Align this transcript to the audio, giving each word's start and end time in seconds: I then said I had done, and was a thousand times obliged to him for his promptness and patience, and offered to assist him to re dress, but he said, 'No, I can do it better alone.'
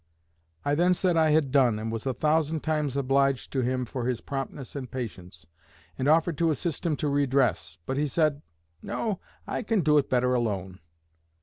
I 0.65 0.73
then 0.73 0.95
said 0.95 1.15
I 1.15 1.29
had 1.29 1.51
done, 1.51 1.77
and 1.77 1.91
was 1.91 2.07
a 2.07 2.13
thousand 2.15 2.61
times 2.61 2.97
obliged 2.97 3.53
to 3.53 3.61
him 3.61 3.85
for 3.85 4.07
his 4.07 4.19
promptness 4.19 4.75
and 4.75 4.89
patience, 4.89 5.45
and 5.95 6.07
offered 6.07 6.39
to 6.39 6.49
assist 6.49 6.87
him 6.87 6.95
to 6.95 7.07
re 7.07 7.27
dress, 7.27 7.77
but 7.85 7.97
he 7.97 8.07
said, 8.07 8.41
'No, 8.81 9.19
I 9.45 9.61
can 9.61 9.81
do 9.81 9.99
it 9.99 10.09
better 10.09 10.33
alone.' 10.33 10.79